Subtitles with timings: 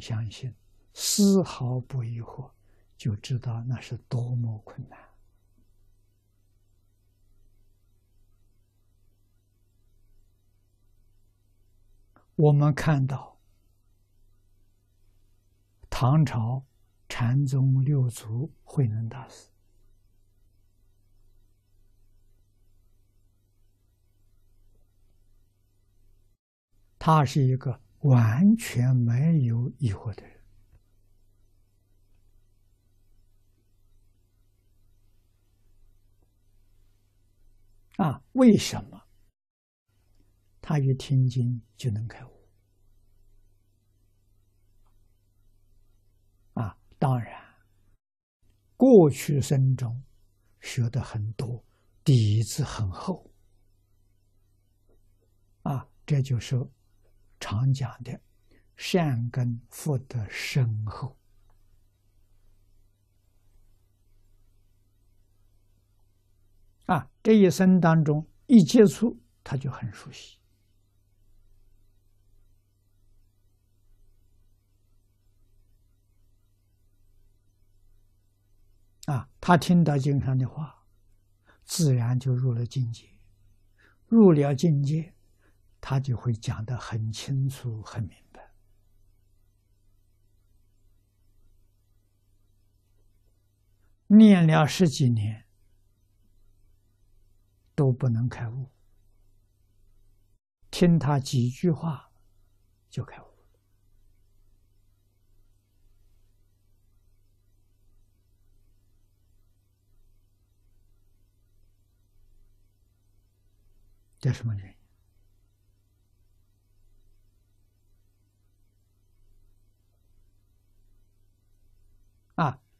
[0.00, 0.54] 相信，
[0.94, 2.50] 丝毫不疑惑，
[2.96, 4.98] 就知道那是多么困难。
[12.36, 13.38] 我们看到
[15.90, 16.64] 唐朝
[17.06, 19.50] 禅宗六祖慧能大师，
[26.98, 30.40] 他是一个完全没有疑惑的人
[37.96, 38.22] 啊！
[38.32, 39.02] 为什么？
[40.62, 42.48] 他一听经就能开悟
[46.54, 46.78] 啊！
[46.98, 47.42] 当然，
[48.76, 50.02] 过去生中
[50.60, 51.62] 学的很多，
[52.02, 53.30] 底子很厚
[55.62, 56.56] 啊，这就是
[57.40, 58.20] 常讲的
[58.76, 61.16] 善根福德深厚
[66.86, 67.10] 啊。
[67.22, 70.38] 这一生当中一接触，他就很熟悉。
[79.06, 80.84] 啊，他听到经上的话，
[81.64, 83.08] 自然就入了境界。
[84.06, 85.14] 入了境界，
[85.80, 88.52] 他就会讲得很清楚、很明白。
[94.06, 95.46] 念了十几年，
[97.74, 98.70] 都不能开悟。
[100.70, 102.12] 听他几句话，
[102.88, 103.26] 就开悟。
[114.18, 114.79] 这什么原因？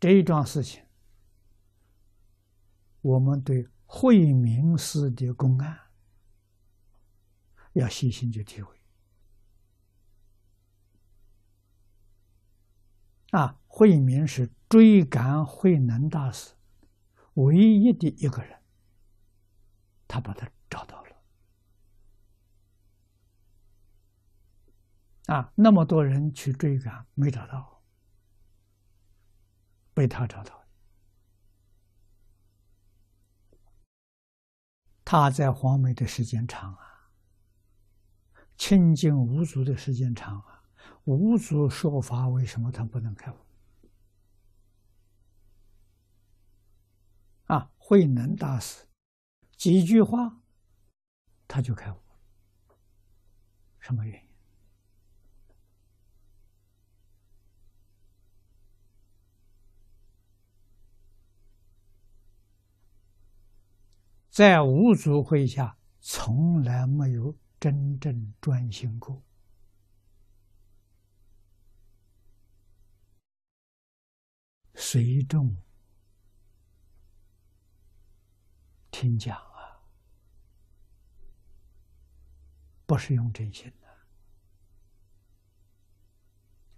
[0.00, 0.82] 这一桩事情，
[3.02, 5.78] 我们对慧明寺的公案
[7.74, 8.74] 要细心去体会。
[13.32, 16.54] 啊，慧明是追赶慧能大师
[17.34, 18.58] 唯一的一个人，
[20.08, 21.10] 他把他找到了。
[25.26, 27.79] 啊，那么多人去追赶，没找到，
[29.94, 30.58] 被他找到。
[35.04, 37.10] 他在黄梅的时间长啊，
[38.56, 40.62] 清净无足的时间长啊，
[41.04, 43.36] 无足说法，为什么他不能开悟？
[47.46, 48.86] 啊，慧能大师
[49.56, 50.40] 几句话，
[51.48, 51.96] 他就开悟，
[53.80, 54.29] 什么原因？
[64.30, 69.20] 在五祖会下，从来没有真正专心过。
[74.74, 75.56] 随众
[78.90, 79.82] 听讲啊，
[82.86, 83.88] 不是用真心的。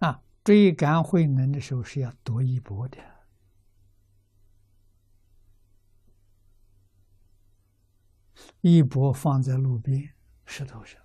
[0.07, 2.99] 啊，追赶慧能的时候是要夺一波的。
[8.61, 10.15] 一钵放在路边
[10.45, 11.01] 石头上，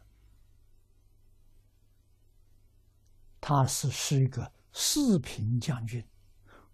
[3.40, 6.06] 他是是一个四品将军。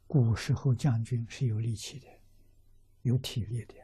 [0.05, 2.07] 古时候将军是有力气的，
[3.01, 3.75] 有体力的。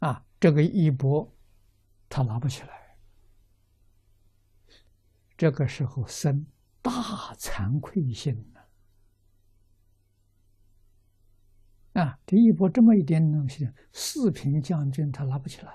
[0.00, 1.32] 啊，这个一钵
[2.08, 2.98] 他拿不起来，
[5.36, 6.46] 这个时候生
[6.82, 6.92] 大
[7.36, 8.52] 惭愧心。
[11.96, 15.74] 啊，这一波这么一点东西，四品将军他拿不起来，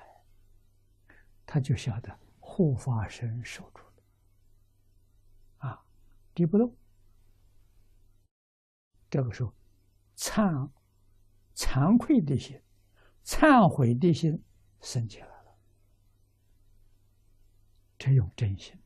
[1.47, 5.83] 他就晓得护法神守住了，啊，
[6.35, 6.77] 敌不动。
[9.09, 9.51] 这个时候，
[10.15, 10.69] 惭
[11.55, 12.61] 惭愧的心、
[13.25, 14.43] 忏悔的心
[14.79, 15.57] 升起来了，
[17.97, 18.79] 这用真心，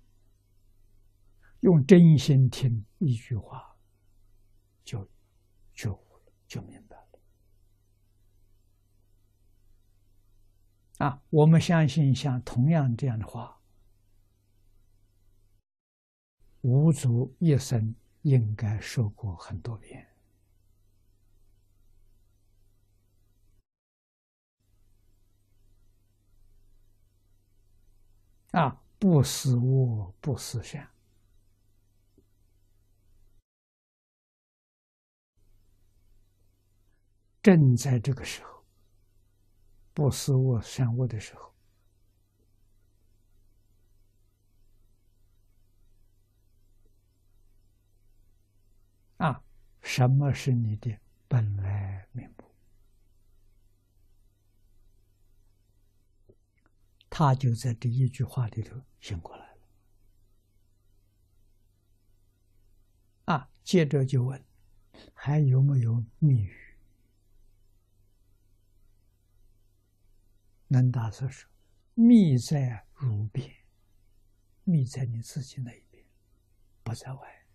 [1.60, 3.78] 用真心听一句话，
[4.86, 5.06] 就
[5.74, 7.05] 觉悟了，就明白了。
[10.98, 13.60] 啊，我们相信像同样这样的话，
[16.62, 20.08] 五祖一生应该说过很多遍。
[28.52, 30.90] 啊，不思恶，不思善。
[37.44, 38.55] 正在这个时候，
[39.96, 41.56] 不思我善恶的时候，
[49.16, 49.42] 啊，
[49.82, 51.00] 什么是你的
[51.30, 52.44] 本来面目？
[57.10, 59.62] 他就在这一句话里头醒过来了。
[63.34, 64.44] 啊，接着就问，
[65.14, 66.04] 还有没有
[70.76, 71.50] 能大师说
[71.96, 73.50] ：“密在如边，
[74.66, 76.06] 密在你自己那一边，
[76.84, 77.48] 不在外。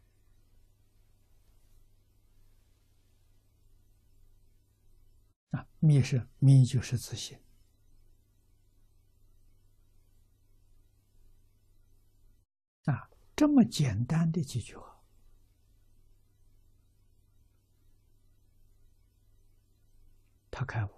[5.50, 7.38] 啊，密是密，就是自信。
[12.86, 15.04] 啊，这么简单的几句话，
[20.50, 20.90] 他开悟。”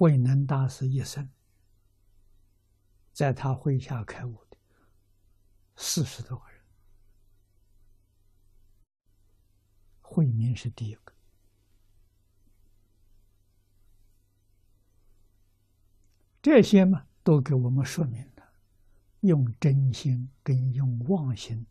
[0.00, 1.28] 慧能大师一生，
[3.12, 4.56] 在他麾下开悟的
[5.76, 6.64] 四十多个人，
[10.00, 11.12] 慧明是第一个。
[16.40, 18.54] 这些嘛，都给我们说明了，
[19.20, 21.66] 用真心跟用妄心